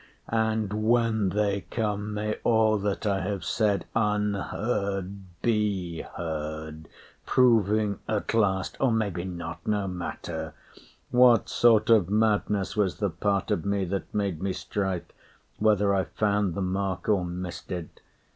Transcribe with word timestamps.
And 0.29 0.73
when 0.89 1.29
they 1.29 1.61
come, 1.69 2.15
May 2.15 2.39
all 2.43 2.79
that 2.79 3.05
I 3.05 3.19
have 3.21 3.43
said 3.45 3.85
unheard 3.95 5.15
be 5.43 6.01
heard, 6.17 6.87
Proving 7.27 7.99
at 8.07 8.33
last, 8.33 8.75
or 8.79 8.91
maybe 8.91 9.25
not 9.25 9.59
no 9.67 9.87
matter 9.87 10.55
What 11.11 11.49
sort 11.49 11.91
of 11.91 12.09
madness 12.09 12.75
was 12.75 12.97
the 12.97 13.11
part 13.11 13.51
of 13.51 13.63
me 13.63 13.85
That 13.85 14.11
made 14.11 14.41
me 14.41 14.53
strike, 14.53 15.13
whether 15.59 15.93
I 15.93 16.05
found 16.05 16.55
the 16.55 16.61
mark 16.63 17.07
Or 17.07 17.23
missed 17.23 17.71
it. 17.71 18.01